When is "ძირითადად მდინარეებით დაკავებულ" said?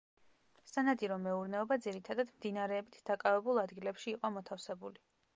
1.85-3.61